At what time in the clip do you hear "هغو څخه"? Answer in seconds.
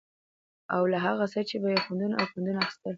1.05-1.55